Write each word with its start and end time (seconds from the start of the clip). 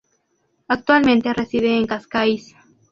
Actualmente 0.67 1.31
reside 1.31 1.77
en 1.77 1.85
Cascais. 1.85 2.55